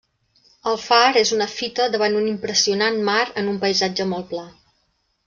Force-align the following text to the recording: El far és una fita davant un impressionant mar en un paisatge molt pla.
El 0.69 0.77
far 0.85 1.01
és 1.19 1.31
una 1.35 1.47
fita 1.55 1.85
davant 1.95 2.17
un 2.21 2.25
impressionant 2.31 2.97
mar 3.11 3.19
en 3.43 3.53
un 3.53 3.61
paisatge 3.67 4.09
molt 4.15 4.31
pla. 4.33 4.47